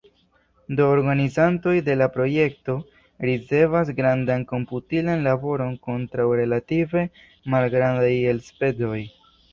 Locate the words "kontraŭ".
5.89-6.27